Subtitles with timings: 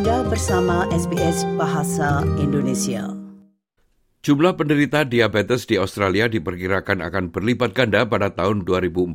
[0.00, 3.12] Anda bersama SBS Bahasa Indonesia.
[4.24, 9.12] Jumlah penderita diabetes di Australia diperkirakan akan berlipat ganda pada tahun 2045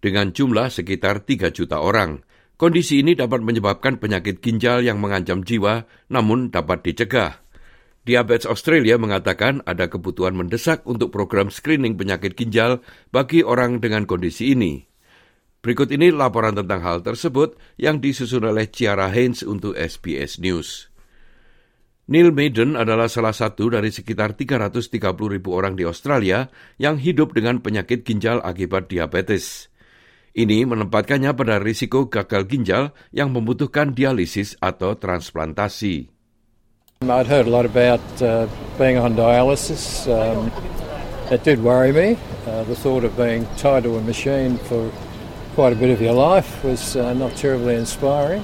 [0.00, 2.24] dengan jumlah sekitar 3 juta orang.
[2.56, 7.44] Kondisi ini dapat menyebabkan penyakit ginjal yang mengancam jiwa, namun dapat dicegah.
[8.08, 12.80] Diabetes Australia mengatakan ada kebutuhan mendesak untuk program screening penyakit ginjal
[13.12, 14.93] bagi orang dengan kondisi ini.
[15.64, 20.92] Berikut ini laporan tentang hal tersebut yang disusun oleh Ciara Haynes untuk SBS News.
[22.04, 24.92] Neil Maiden adalah salah satu dari sekitar 330
[25.24, 29.72] ribu orang di Australia yang hidup dengan penyakit ginjal akibat diabetes.
[30.36, 36.12] Ini menempatkannya pada risiko gagal ginjal yang membutuhkan dialisis atau transplantasi.
[37.08, 38.44] I'd heard a lot about uh,
[38.76, 40.04] being on dialysis.
[40.12, 40.52] Um,
[41.32, 42.20] it did worry me.
[42.44, 44.92] Uh, the thought of being tied to a machine for
[45.54, 48.42] quite a bit of your life was uh, not terribly inspiring.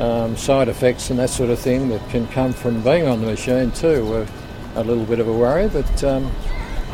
[0.00, 3.28] Um, side effects and that sort of thing that can come from being on the
[3.28, 4.26] machine too were
[4.76, 6.28] a little bit of a worry, but um,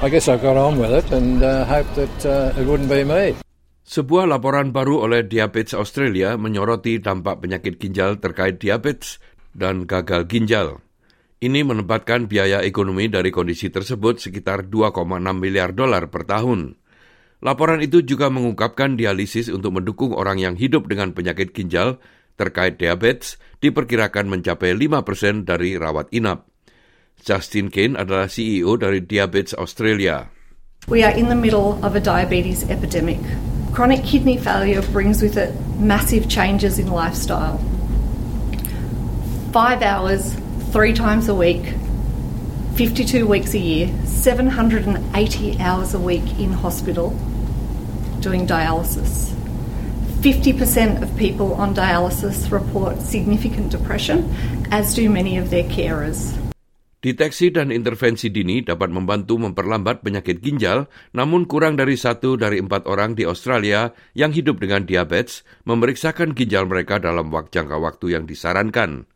[0.03, 3.07] I guess I got on with it and uh, hoped that uh, it wouldn't be
[3.07, 3.39] me.
[3.83, 9.23] Sebuah laporan baru oleh Diabetes Australia menyoroti dampak penyakit ginjal terkait diabetes
[9.55, 10.83] dan gagal ginjal.
[11.43, 14.95] Ini menempatkan biaya ekonomi dari kondisi tersebut sekitar 2,6
[15.35, 16.82] miliar dolar per tahun.
[17.43, 21.99] Laporan itu juga mengungkapkan dialisis untuk mendukung orang yang hidup dengan penyakit ginjal
[22.39, 26.47] terkait diabetes diperkirakan mencapai 5% dari rawat inap.
[27.19, 30.31] Justin Kane adalah CEO dari Diabetes Australia.
[30.87, 33.19] We are in the middle of a diabetes epidemic.
[33.75, 37.59] Chronic kidney failure brings with it massive changes in lifestyle.
[39.51, 40.35] Five hours,
[40.71, 41.75] three times a week,
[42.73, 44.97] 52 weeks a year, 780
[45.61, 47.13] hours a week in hospital
[48.25, 49.37] doing dialysis.
[50.25, 54.25] 50% of people on dialysis report significant depression,
[54.73, 56.33] as do many of their carers.
[57.05, 62.89] Deteksi dan intervensi dini dapat membantu memperlambat penyakit ginjal, namun kurang dari satu dari empat
[62.89, 69.12] orang di Australia yang hidup dengan diabetes memeriksakan ginjal mereka dalam jangka waktu yang disarankan.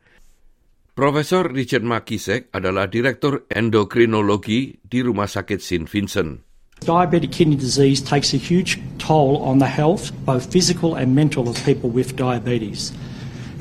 [0.97, 5.84] Profesor Richard Makisek adalah Direktur Endokrinologi di Rumah Sakit St.
[5.84, 6.41] Vincent.
[6.89, 11.61] Diabetic kidney disease takes a huge toll on the health, both physical and mental, of
[11.69, 12.97] people with diabetes.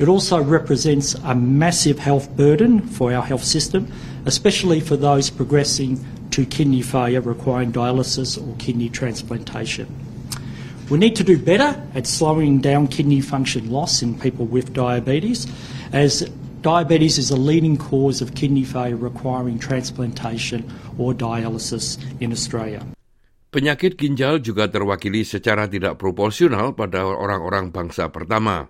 [0.00, 3.84] It also represents a massive health burden for our health system,
[4.24, 6.00] especially for those progressing
[6.32, 9.92] to kidney failure requiring dialysis or kidney transplantation.
[10.88, 15.44] We need to do better at slowing down kidney function loss in people with diabetes,
[15.92, 16.24] as
[16.66, 20.66] diabetes is a leading cause of kidney failure requiring transplantation
[20.98, 22.82] or dialysis in Australia.
[23.54, 28.66] Penyakit ginjal juga terwakili secara tidak proporsional pada orang-orang bangsa pertama.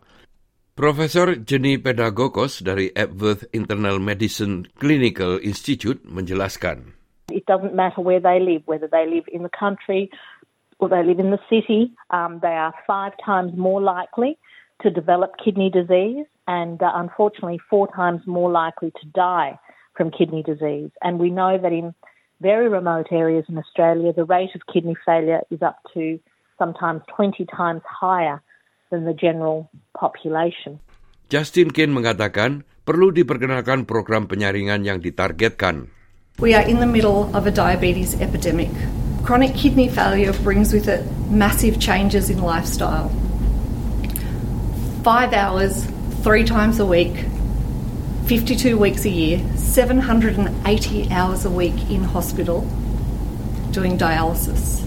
[0.77, 6.93] Profesor Jenny Pedagogos dari Epworth Internal Medicine Clinical Institute menjelaskan.
[7.33, 10.13] It doesn't matter where they live, whether they live in the country
[10.77, 14.37] or they live in the city, um, they are five times more likely
[14.83, 19.59] to develop kidney disease and uh, unfortunately four times more likely to die
[19.97, 20.91] from kidney disease.
[21.03, 21.95] And we know that in
[22.41, 26.21] very remote areas in Australia, the rate of kidney failure is up to
[26.59, 28.43] sometimes 20 times higher
[28.91, 30.79] than the general population.
[31.27, 35.91] Justin Kane mengatakan perlu diperkenalkan program penyaringan yang ditargetkan.
[36.39, 38.71] We are in the middle of a diabetes epidemic.
[39.25, 43.11] Chronic kidney failure brings with it massive changes in lifestyle.
[45.07, 45.87] Five hours,
[46.27, 47.15] three times a week,
[48.27, 50.51] 52 weeks a year, 780
[51.15, 52.67] hours a week in hospital
[53.71, 54.83] doing dialysis.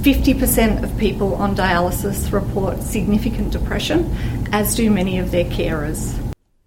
[0.00, 4.08] 50% of people on dialysis report significant depression,
[4.56, 6.16] as do many of their carers.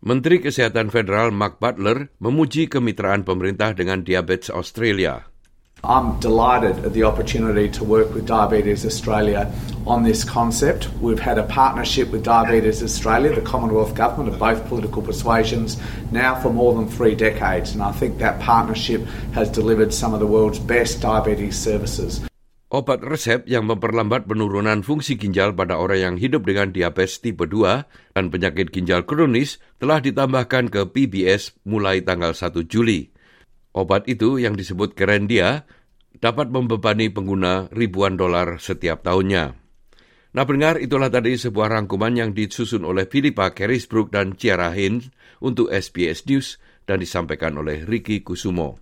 [0.05, 5.28] Menteri Kesehatan Federal Mark Butler memuji kemitraan pemerintah dengan Diabetes Australia.
[5.83, 9.47] I'm delighted at the opportunity to work with Diabetes Australia
[9.87, 10.91] on this concept.
[10.99, 15.79] We've had a partnership with Diabetes Australia, the Commonwealth Government of both political persuasions,
[16.11, 20.19] now for more than three decades, and I think that partnership has delivered some of
[20.19, 22.27] the world's best diabetes services.
[22.69, 28.13] Obat resep yang memperlambat penurunan fungsi ginjal pada orang yang hidup dengan diabetes tipe 2
[28.13, 33.09] dan penyakit ginjal kronis telah ditambahkan ke PBS mulai tanggal 1 Juli.
[33.73, 35.69] Obat itu yang disebut Kerendia
[36.17, 39.53] dapat membebani pengguna ribuan dolar setiap tahunnya.
[40.29, 45.09] Nah pendengar, itulah tadi sebuah rangkuman yang disusun oleh Philippa Carisbrook dan Ciara Haynes
[45.41, 48.77] untuk SBS News dan disampaikan oleh Ricky Kusumo.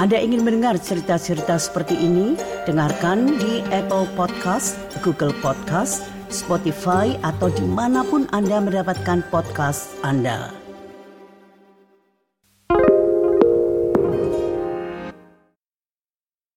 [0.00, 2.32] Anda ingin mendengar cerita-cerita seperti ini?
[2.64, 10.59] Dengarkan di Apple Podcast, Google Podcast, Spotify, atau di mana pun Anda mendapatkan podcast Anda.